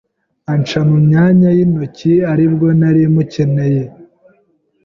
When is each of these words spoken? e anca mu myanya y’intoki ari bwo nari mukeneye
e 0.45 0.47
anca 0.53 0.79
mu 0.89 0.97
myanya 1.07 1.49
y’intoki 1.57 2.13
ari 2.31 2.45
bwo 2.53 2.67
nari 2.79 3.01
mukeneye 3.13 3.83